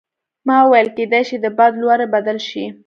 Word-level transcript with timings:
ما 0.47 0.57
وویل 0.63 0.87
کیدای 0.97 1.23
شي 1.29 1.35
د 1.41 1.45
باد 1.57 1.73
لوری 1.81 2.07
بدل 2.13 2.37
شي. 2.47 2.63